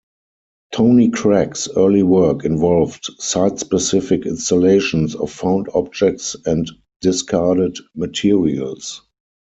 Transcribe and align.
Tony 0.73 1.09
Cragg's 1.11 1.69
early 1.75 2.01
work 2.01 2.43
involved 2.43 3.05
site-specific 3.19 4.25
installations 4.25 5.13
of 5.13 5.29
found 5.29 5.67
objects 5.75 6.35
and 6.43 6.67
discarded 7.01 7.77
materials. 7.93 9.03